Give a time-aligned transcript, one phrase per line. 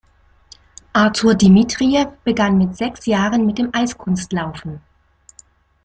[0.95, 4.81] Artur Dmitrijew begann mit sechs Jahren mit dem Eiskunstlaufen.